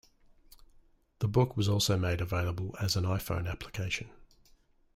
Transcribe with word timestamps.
The 1.19 1.27
book 1.27 1.55
was 1.55 1.69
also 1.69 1.95
made 1.95 2.21
available 2.21 2.75
as 2.81 2.95
an 2.95 3.03
iPhone 3.03 3.47
application. 3.47 4.09